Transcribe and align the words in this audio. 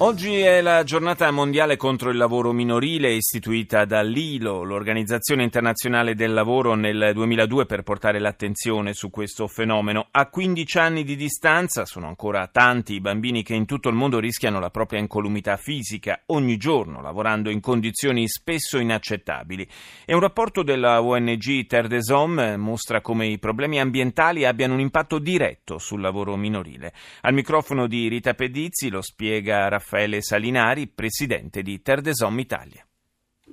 Oggi 0.00 0.38
è 0.38 0.60
la 0.60 0.84
giornata 0.84 1.28
mondiale 1.32 1.76
contro 1.76 2.10
il 2.10 2.16
lavoro 2.16 2.52
minorile 2.52 3.14
istituita 3.14 3.84
dall'ILO, 3.84 4.62
l'Organizzazione 4.62 5.42
Internazionale 5.42 6.14
del 6.14 6.32
Lavoro, 6.32 6.76
nel 6.76 7.10
2002 7.12 7.66
per 7.66 7.82
portare 7.82 8.20
l'attenzione 8.20 8.92
su 8.92 9.10
questo 9.10 9.48
fenomeno. 9.48 10.06
A 10.12 10.28
15 10.28 10.78
anni 10.78 11.02
di 11.02 11.16
distanza 11.16 11.84
sono 11.84 12.06
ancora 12.06 12.46
tanti 12.46 12.94
i 12.94 13.00
bambini 13.00 13.42
che 13.42 13.54
in 13.54 13.66
tutto 13.66 13.88
il 13.88 13.96
mondo 13.96 14.20
rischiano 14.20 14.60
la 14.60 14.70
propria 14.70 15.00
incolumità 15.00 15.56
fisica 15.56 16.22
ogni 16.26 16.58
giorno, 16.58 17.02
lavorando 17.02 17.50
in 17.50 17.58
condizioni 17.58 18.28
spesso 18.28 18.78
inaccettabili. 18.78 19.66
E 20.04 20.14
un 20.14 20.20
rapporto 20.20 20.62
della 20.62 21.02
ONG 21.02 21.66
Terre 21.66 21.88
des 21.88 22.08
Hommes 22.10 22.56
mostra 22.56 23.00
come 23.00 23.26
i 23.26 23.40
problemi 23.40 23.80
ambientali 23.80 24.44
abbiano 24.44 24.74
un 24.74 24.80
impatto 24.80 25.18
diretto 25.18 25.78
sul 25.78 26.00
lavoro 26.00 26.36
minorile. 26.36 26.92
Al 27.22 27.34
microfono 27.34 27.88
di 27.88 28.06
Rita 28.06 28.34
Pedizzi 28.34 28.90
lo 28.90 29.02
spiega 29.02 29.66
Raffaele 29.66 29.86
Raffaele 29.88 30.20
Salinari, 30.20 30.86
presidente 30.86 31.62
di 31.62 31.80
Terdesom 31.80 32.38
Italia. 32.38 32.84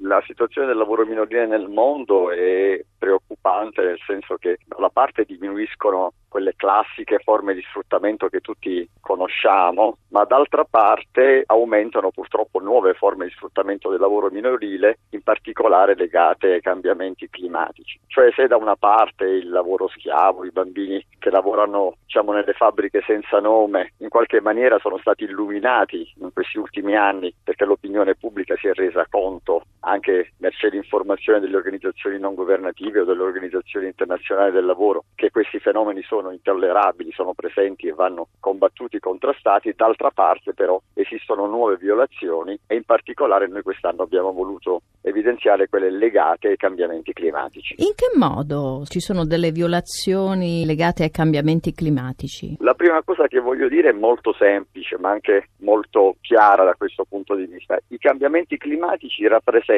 La 0.00 0.20
situazione 0.26 0.66
del 0.66 0.76
lavoro 0.76 1.06
minorile 1.06 1.46
nel 1.46 1.68
mondo 1.68 2.32
è 2.32 2.84
preoccupante 2.98 3.82
nel 3.82 4.00
senso 4.04 4.34
che 4.34 4.58
da 4.66 4.74
una 4.78 4.88
parte 4.88 5.22
diminuiscono 5.22 6.12
quelle 6.34 6.56
classiche 6.56 7.20
forme 7.20 7.54
di 7.54 7.62
sfruttamento 7.68 8.26
che 8.26 8.40
tutti 8.40 8.88
conosciamo, 9.00 9.98
ma 10.08 10.24
d'altra 10.24 10.64
parte 10.64 11.44
aumentano 11.46 12.10
purtroppo 12.10 12.58
nuove 12.58 12.94
forme 12.94 13.26
di 13.26 13.30
sfruttamento 13.30 13.88
del 13.88 14.00
lavoro 14.00 14.30
minorile, 14.30 14.98
in 15.10 15.22
particolare 15.22 15.94
legate 15.94 16.54
ai 16.54 16.60
cambiamenti 16.60 17.30
climatici. 17.30 18.00
Cioè 18.08 18.32
se 18.34 18.48
da 18.48 18.56
una 18.56 18.74
parte 18.74 19.26
il 19.26 19.48
lavoro 19.48 19.86
schiavo, 19.86 20.44
i 20.44 20.50
bambini 20.50 21.06
che 21.20 21.30
lavorano 21.30 21.98
diciamo, 22.04 22.32
nelle 22.32 22.52
fabbriche 22.52 23.04
senza 23.06 23.38
nome, 23.38 23.92
in 23.98 24.08
qualche 24.08 24.40
maniera 24.40 24.80
sono 24.80 24.98
stati 24.98 25.22
illuminati 25.22 26.14
in 26.16 26.32
questi 26.32 26.58
ultimi 26.58 26.96
anni 26.96 27.32
perché 27.44 27.64
l'opinione 27.64 28.16
pubblica 28.16 28.56
si 28.56 28.66
è 28.66 28.72
resa 28.72 29.06
conto 29.08 29.62
anche 29.84 30.32
mercé 30.38 30.68
l'informazione 30.68 31.40
delle 31.40 31.56
organizzazioni 31.56 32.18
non 32.18 32.34
governative 32.34 33.00
o 33.00 33.04
delle 33.04 33.22
organizzazioni 33.22 33.86
internazionali 33.86 34.52
del 34.52 34.64
lavoro 34.64 35.04
che 35.14 35.30
questi 35.30 35.58
fenomeni 35.58 36.02
sono 36.02 36.30
intollerabili, 36.30 37.12
sono 37.12 37.34
presenti 37.34 37.86
e 37.86 37.92
vanno 37.92 38.28
combattuti 38.40 38.98
contrastati, 38.98 39.74
d'altra 39.76 40.10
parte 40.10 40.54
però 40.54 40.80
esistono 40.94 41.46
nuove 41.46 41.76
violazioni 41.76 42.58
e 42.66 42.76
in 42.76 42.84
particolare 42.84 43.46
noi 43.46 43.62
quest'anno 43.62 44.02
abbiamo 44.02 44.32
voluto 44.32 44.82
evidenziare 45.02 45.68
quelle 45.68 45.90
legate 45.90 46.48
ai 46.48 46.56
cambiamenti 46.56 47.12
climatici. 47.12 47.74
In 47.78 47.92
che 47.94 48.16
modo 48.16 48.84
ci 48.86 49.00
sono 49.00 49.26
delle 49.26 49.50
violazioni 49.50 50.64
legate 50.64 51.02
ai 51.04 51.10
cambiamenti 51.10 51.72
climatici? 51.74 52.56
La 52.60 52.74
prima 52.74 53.02
cosa 53.02 53.26
che 53.26 53.40
voglio 53.40 53.68
dire 53.68 53.90
è 53.90 53.92
molto 53.92 54.32
semplice 54.32 54.96
ma 54.98 55.10
anche 55.10 55.48
molto 55.58 56.16
chiara 56.22 56.64
da 56.64 56.74
questo 56.74 57.04
punto 57.04 57.34
di 57.34 57.44
vista. 57.44 57.78
I 57.88 57.98
cambiamenti 57.98 58.56
climatici 58.56 59.26
rappresentano 59.26 59.73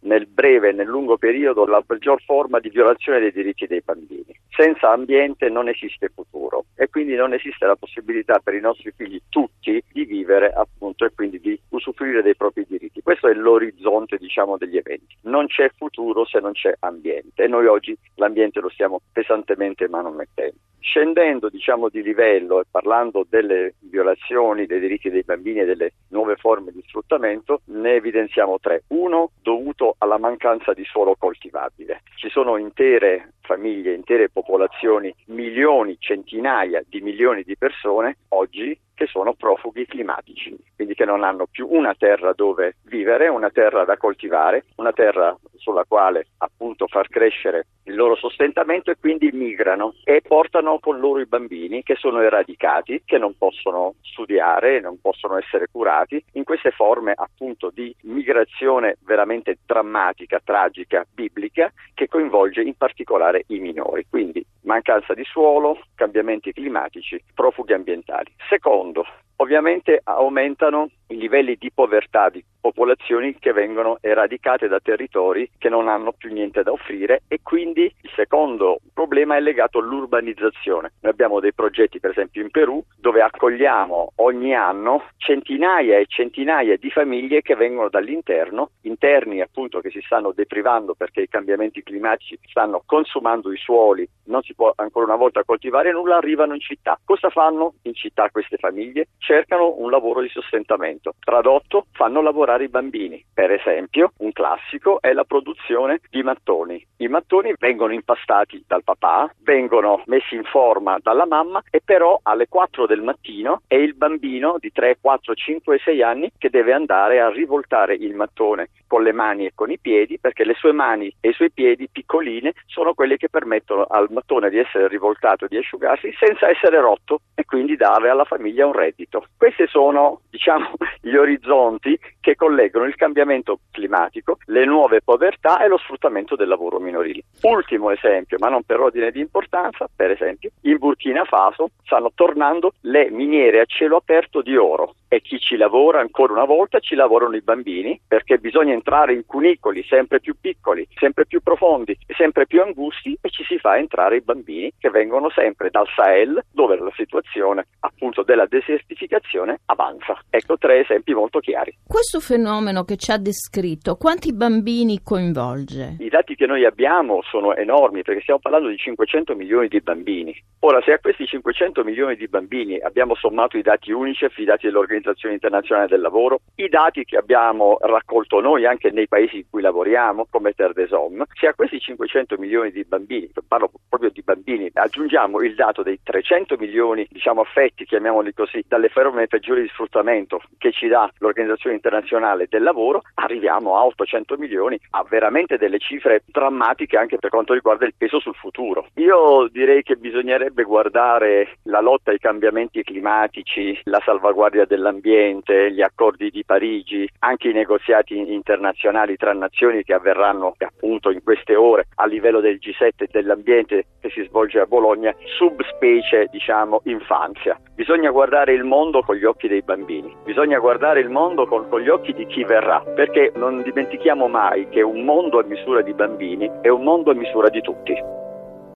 nel 0.00 0.26
breve 0.26 0.70
e 0.70 0.72
nel 0.72 0.86
lungo 0.86 1.16
periodo 1.18 1.66
la 1.66 1.82
peggior 1.86 2.22
forma 2.22 2.58
di 2.58 2.70
violazione 2.70 3.20
dei 3.20 3.32
diritti 3.32 3.66
dei 3.66 3.82
bambini. 3.84 4.34
Senza 4.48 4.90
ambiente 4.90 5.50
non 5.50 5.68
esiste 5.68 6.08
futuro 6.08 6.64
e 6.74 6.88
quindi 6.88 7.14
non 7.14 7.34
esiste 7.34 7.66
la 7.66 7.76
possibilità 7.76 8.40
per 8.42 8.54
i 8.54 8.60
nostri 8.60 8.90
figli 8.96 9.20
tutti 9.28 9.82
di 9.92 10.04
vivere 10.04 10.50
appunto 10.50 11.04
e 11.04 11.12
quindi 11.14 11.38
di 11.40 11.60
usufruire 11.70 12.22
dei 12.22 12.36
propri 12.36 12.64
diritti. 12.66 13.02
Questo 13.02 13.28
è 13.28 13.34
l'orizzonte 13.34 14.16
diciamo 14.16 14.56
degli 14.56 14.78
eventi. 14.78 15.14
Non 15.22 15.46
c'è 15.46 15.70
futuro 15.76 16.24
se 16.24 16.40
non 16.40 16.52
c'è 16.52 16.74
ambiente 16.80 17.44
e 17.44 17.48
noi 17.48 17.66
oggi 17.66 17.96
l'ambiente 18.14 18.60
lo 18.60 18.70
stiamo 18.70 19.00
pesantemente 19.12 19.88
manomettendo. 19.88 20.56
Scendendo 20.78 21.48
diciamo 21.48 21.88
di 21.88 22.00
livello 22.00 22.60
e 22.60 22.64
parlando 22.70 23.26
delle 23.28 23.74
violazioni 23.80 24.66
dei 24.66 24.78
diritti 24.78 25.10
dei 25.10 25.24
bambini 25.24 25.60
e 25.60 25.64
delle 25.64 25.92
nuove 26.10 26.36
forme 26.36 26.70
di 26.70 26.82
sfruttamento, 26.86 27.62
ne 27.66 27.94
evidenziamo 27.94 28.58
tre. 28.60 28.84
Uno 28.88 29.25
dovuto 29.40 29.94
alla 29.98 30.18
mancanza 30.18 30.72
di 30.72 30.84
suolo 30.84 31.16
coltivabile. 31.18 32.02
Ci 32.16 32.28
sono 32.28 32.56
intere 32.56 33.32
famiglie, 33.40 33.94
intere 33.94 34.28
popolazioni, 34.28 35.14
milioni, 35.26 35.96
centinaia 35.98 36.82
di 36.86 37.00
milioni 37.00 37.42
di 37.42 37.56
persone 37.56 38.18
oggi 38.30 38.78
che 38.94 39.06
sono 39.06 39.34
profughi 39.34 39.86
climatici, 39.86 40.56
quindi 40.74 40.94
che 40.94 41.04
non 41.04 41.22
hanno 41.22 41.46
più 41.46 41.68
una 41.70 41.94
terra 41.94 42.32
dove 42.32 42.76
vivere, 42.84 43.28
una 43.28 43.50
terra 43.50 43.84
da 43.84 43.98
coltivare, 43.98 44.64
una 44.76 44.92
terra 44.92 45.36
sulla 45.56 45.84
quale 45.86 46.28
appunto 46.38 46.86
far 46.86 47.08
crescere 47.08 47.66
loro 47.96 48.14
sostentamento 48.14 48.90
e 48.90 48.96
quindi 49.00 49.30
migrano 49.32 49.94
e 50.04 50.22
portano 50.26 50.78
con 50.78 51.00
loro 51.00 51.20
i 51.20 51.26
bambini 51.26 51.82
che 51.82 51.96
sono 51.96 52.20
eradicati, 52.20 53.02
che 53.04 53.18
non 53.18 53.36
possono 53.36 53.94
studiare, 54.02 54.80
non 54.80 55.00
possono 55.00 55.36
essere 55.36 55.66
curati, 55.70 56.22
in 56.32 56.44
queste 56.44 56.70
forme 56.70 57.12
appunto 57.16 57.70
di 57.74 57.94
migrazione 58.02 58.96
veramente 59.04 59.58
drammatica, 59.66 60.40
tragica, 60.44 61.04
biblica, 61.12 61.72
che 61.94 62.08
coinvolge 62.08 62.62
in 62.62 62.76
particolare 62.76 63.44
i 63.48 63.58
minori. 63.58 64.06
Quindi 64.08 64.44
mancanza 64.62 65.14
di 65.14 65.24
suolo, 65.24 65.78
cambiamenti 65.94 66.52
climatici, 66.52 67.22
profughi 67.34 67.72
ambientali. 67.72 68.32
Secondo, 68.48 69.04
ovviamente 69.36 70.00
aumentano 70.04 70.90
i 71.08 71.16
livelli 71.16 71.56
di 71.56 71.70
povertà 71.72 72.28
di 72.28 72.44
popolazioni 72.66 73.36
che 73.38 73.52
vengono 73.52 73.98
eradicate 74.00 74.66
da 74.66 74.80
territori 74.80 75.48
che 75.56 75.68
non 75.68 75.88
hanno 75.88 76.12
più 76.12 76.32
niente 76.32 76.62
da 76.62 76.72
offrire 76.72 77.22
e 77.28 77.40
quindi 77.42 77.82
il 77.82 78.10
secondo 78.16 78.78
problema 78.92 79.36
è 79.36 79.40
legato 79.40 79.78
all'urbanizzazione. 79.78 80.92
Noi 81.00 81.12
abbiamo 81.12 81.38
dei 81.38 81.54
progetti 81.54 82.00
per 82.00 82.10
esempio 82.10 82.42
in 82.42 82.50
Perù 82.50 82.82
dove 82.98 83.22
accogliamo 83.22 84.12
ogni 84.16 84.54
anno 84.54 85.04
centinaia 85.16 85.98
e 85.98 86.06
centinaia 86.08 86.76
di 86.76 86.90
famiglie 86.90 87.42
che 87.42 87.54
vengono 87.54 87.88
dall'interno, 87.88 88.70
interni 88.82 89.40
appunto 89.40 89.80
che 89.80 89.90
si 89.90 90.00
stanno 90.04 90.32
deprivando 90.32 90.94
perché 90.94 91.22
i 91.22 91.28
cambiamenti 91.28 91.82
climatici 91.82 92.38
stanno 92.48 92.82
consumando 92.84 93.52
i 93.52 93.56
suoli, 93.56 94.08
non 94.24 94.42
si 94.42 94.54
può 94.54 94.72
ancora 94.74 95.06
una 95.06 95.16
volta 95.16 95.44
coltivare 95.44 95.92
nulla, 95.92 96.16
arrivano 96.16 96.54
in 96.54 96.60
città. 96.60 96.98
Cosa 97.04 97.30
fanno 97.30 97.74
in 97.82 97.94
città 97.94 98.28
queste 98.30 98.56
famiglie? 98.56 99.08
Cercano 99.18 99.74
un 99.78 99.90
lavoro 99.90 100.20
di 100.20 100.28
sostentamento. 100.28 101.14
Tradotto, 101.20 101.86
fanno 101.92 102.22
lavorare 102.22 102.55
i 102.62 102.68
bambini. 102.68 103.24
Per 103.32 103.50
esempio, 103.50 104.12
un 104.18 104.32
classico 104.32 105.00
è 105.00 105.12
la 105.12 105.24
produzione 105.24 106.00
di 106.10 106.22
mattoni. 106.22 106.84
I 106.98 107.08
mattoni 107.08 107.54
vengono 107.58 107.92
impastati 107.92 108.64
dal 108.66 108.84
papà, 108.84 109.30
vengono 109.42 110.02
messi 110.06 110.34
in 110.34 110.44
forma 110.44 110.98
dalla 111.00 111.26
mamma 111.26 111.62
e 111.70 111.80
però 111.84 112.18
alle 112.22 112.48
4 112.48 112.86
del 112.86 113.02
mattino 113.02 113.62
è 113.66 113.74
il 113.74 113.94
bambino 113.94 114.56
di 114.58 114.72
3, 114.72 114.98
4, 115.00 115.34
5, 115.34 115.78
6 115.78 116.02
anni 116.02 116.30
che 116.36 116.50
deve 116.50 116.72
andare 116.72 117.20
a 117.20 117.30
rivoltare 117.30 117.94
il 117.94 118.14
mattone 118.14 118.68
con 118.86 119.02
le 119.02 119.12
mani 119.12 119.46
e 119.46 119.52
con 119.54 119.70
i 119.70 119.78
piedi 119.78 120.18
perché 120.18 120.44
le 120.44 120.54
sue 120.54 120.72
mani 120.72 121.14
e 121.20 121.30
i 121.30 121.32
suoi 121.32 121.50
piedi 121.50 121.88
piccoline 121.90 122.52
sono 122.66 122.94
quelle 122.94 123.16
che 123.16 123.28
permettono 123.28 123.84
al 123.84 124.08
mattone 124.10 124.50
di 124.50 124.58
essere 124.58 124.88
rivoltato 124.88 125.44
e 125.44 125.48
di 125.48 125.56
asciugarsi 125.56 126.14
senza 126.18 126.48
essere 126.48 126.80
rotto 126.80 127.20
e 127.34 127.44
quindi 127.44 127.76
dare 127.76 128.08
alla 128.08 128.24
famiglia 128.24 128.66
un 128.66 128.72
reddito. 128.72 129.26
Questi 129.36 129.66
sono 129.68 130.20
diciamo, 130.30 130.72
gli 131.00 131.14
orizzonti 131.14 131.98
che 132.20 132.34
collegano 132.46 132.84
il 132.84 132.94
cambiamento 132.94 133.58
climatico, 133.72 134.38
le 134.44 134.64
nuove 134.64 135.00
povertà 135.02 135.64
e 135.64 135.66
lo 135.66 135.78
sfruttamento 135.78 136.36
del 136.36 136.46
lavoro 136.46 136.78
minorile. 136.78 137.22
Ultimo 137.42 137.90
esempio, 137.90 138.36
ma 138.38 138.48
non 138.48 138.62
per 138.62 138.78
ordine 138.78 139.10
di 139.10 139.18
importanza, 139.18 139.88
per 139.94 140.12
esempio, 140.12 140.50
in 140.60 140.78
Burkina 140.78 141.24
Faso 141.24 141.70
stanno 141.82 142.12
tornando 142.14 142.74
le 142.82 143.10
miniere 143.10 143.58
a 143.58 143.64
cielo 143.64 143.96
aperto 143.96 144.42
di 144.42 144.56
oro 144.56 144.94
e 145.08 145.20
chi 145.20 145.38
ci 145.38 145.56
lavora 145.56 146.00
ancora 146.00 146.32
una 146.32 146.44
volta 146.44 146.78
ci 146.80 146.94
lavorano 146.94 147.36
i 147.36 147.40
bambini 147.40 148.00
perché 148.06 148.38
bisogna 148.38 148.72
entrare 148.72 149.14
in 149.14 149.24
cunicoli 149.24 149.84
sempre 149.84 150.20
più 150.20 150.34
piccoli, 150.40 150.86
sempre 150.98 151.26
più 151.26 151.40
profondi, 151.40 151.96
sempre 152.16 152.46
più 152.46 152.60
angusti 152.62 153.16
e 153.20 153.30
ci 153.30 153.44
si 153.44 153.58
fa 153.58 153.76
entrare 153.76 154.16
i 154.16 154.20
bambini 154.20 154.72
che 154.78 154.90
vengono 154.90 155.30
sempre 155.30 155.70
dal 155.70 155.86
Sahel 155.94 156.44
dove 156.50 156.76
la 156.76 156.92
situazione 156.94 157.66
appunto 157.80 158.22
della 158.22 158.46
desertificazione 158.46 159.60
avanza. 159.66 160.18
Ecco 160.28 160.58
tre 160.58 160.80
esempi 160.80 161.14
molto 161.14 161.38
chiari. 161.38 161.76
Questo 161.86 162.20
fenomeno 162.36 162.84
che 162.84 162.96
ci 162.96 163.12
ha 163.12 163.16
descritto, 163.16 163.96
quanti 163.96 164.34
bambini 164.34 165.00
coinvolge? 165.02 165.96
I 166.00 166.10
dati 166.10 166.34
che 166.34 166.44
noi 166.44 166.66
abbiamo 166.66 167.22
sono 167.22 167.56
enormi 167.56 168.02
perché 168.02 168.20
stiamo 168.20 168.40
parlando 168.40 168.68
di 168.68 168.76
500 168.76 169.34
milioni 169.34 169.68
di 169.68 169.80
bambini. 169.80 170.36
Ora, 170.60 170.82
se 170.82 170.92
a 170.92 170.98
questi 170.98 171.26
500 171.26 171.82
milioni 171.82 172.14
di 172.14 172.28
bambini 172.28 172.78
abbiamo 172.78 173.14
sommato 173.14 173.56
i 173.56 173.62
dati 173.62 173.90
UNICEF, 173.90 174.36
i 174.36 174.44
dati 174.44 174.66
dell'Organizzazione 174.66 175.34
Internazionale 175.34 175.88
del 175.88 176.00
Lavoro, 176.00 176.40
i 176.56 176.68
dati 176.68 177.04
che 177.04 177.16
abbiamo 177.16 177.78
raccolto 177.80 178.40
noi 178.40 178.66
anche 178.66 178.90
nei 178.90 179.08
paesi 179.08 179.36
in 179.36 179.44
cui 179.48 179.62
lavoriamo, 179.62 180.26
come 180.28 180.52
Terre 180.52 180.74
des 180.74 180.90
Hommes, 180.90 181.28
se 181.32 181.46
a 181.46 181.54
questi 181.54 181.80
500 181.80 182.36
milioni 182.36 182.70
di 182.70 182.84
bambini, 182.84 183.30
parlo 183.48 183.70
proprio 183.88 184.10
di 184.10 184.20
bambini, 184.22 184.68
aggiungiamo 184.74 185.40
il 185.40 185.54
dato 185.54 185.82
dei 185.82 186.00
300 186.02 186.56
milioni, 186.58 187.06
diciamo 187.10 187.40
affetti, 187.40 187.86
chiamiamoli 187.86 188.34
così, 188.34 188.62
dalle 188.68 188.88
forme 188.88 189.26
peggiori 189.26 189.62
di 189.62 189.68
sfruttamento 189.68 190.42
che 190.58 190.72
ci 190.72 190.88
dà 190.88 191.10
l'Organizzazione 191.18 191.76
Internazionale 191.76 192.15
internazionale 192.16 192.46
del 192.48 192.62
lavoro, 192.62 193.02
arriviamo 193.14 193.76
a 193.76 193.84
800 193.84 194.36
milioni, 194.38 194.78
a 194.90 195.04
veramente 195.08 195.58
delle 195.58 195.78
cifre 195.78 196.22
drammatiche 196.26 196.96
anche 196.96 197.18
per 197.18 197.30
quanto 197.30 197.52
riguarda 197.52 197.86
il 197.86 197.94
peso 197.96 198.20
sul 198.20 198.34
futuro. 198.34 198.88
Io 198.94 199.48
direi 199.50 199.82
che 199.82 199.96
bisognerebbe 199.96 200.62
guardare 200.64 201.58
la 201.64 201.80
lotta 201.80 202.10
ai 202.10 202.18
cambiamenti 202.18 202.82
climatici, 202.82 203.78
la 203.84 204.00
salvaguardia 204.04 204.64
dell'ambiente, 204.64 205.70
gli 205.72 205.82
accordi 205.82 206.30
di 206.30 206.44
Parigi, 206.44 207.08
anche 207.20 207.48
i 207.48 207.52
negoziati 207.52 208.32
internazionali 208.32 209.16
tra 209.16 209.32
nazioni 209.32 209.82
che 209.82 209.94
avverranno 209.94 210.54
appunto 210.58 211.10
in 211.10 211.22
queste 211.22 211.54
ore 211.54 211.86
a 211.96 212.06
livello 212.06 212.40
del 212.40 212.58
G7 212.60 213.10
dell'ambiente 213.10 213.86
che 214.00 214.10
si 214.10 214.22
svolge 214.24 214.60
a 214.60 214.66
Bologna, 214.66 215.14
subspecie 215.38 216.28
diciamo 216.30 216.80
infanzia. 216.84 217.58
Bisogna 217.74 218.10
guardare 218.10 218.54
il 218.54 218.64
mondo 218.64 219.02
con 219.02 219.16
gli 219.16 219.24
occhi 219.24 219.48
dei 219.48 219.62
bambini, 219.62 220.14
bisogna 220.24 220.58
guardare 220.58 221.00
il 221.00 221.10
mondo 221.10 221.46
con, 221.46 221.68
con 221.68 221.80
gli 221.80 221.88
occhi 222.06 222.12
di 222.12 222.26
chi 222.26 222.44
verrà, 222.44 222.80
perché 222.94 223.32
non 223.34 223.62
dimentichiamo 223.62 224.28
mai 224.28 224.68
che 224.68 224.82
un 224.82 225.04
mondo 225.04 225.40
a 225.40 225.44
misura 225.44 225.82
di 225.82 225.92
bambini 225.92 226.48
è 226.60 226.68
un 226.68 226.82
mondo 226.82 227.10
a 227.10 227.14
misura 227.14 227.48
di 227.48 227.60
tutti. 227.60 227.94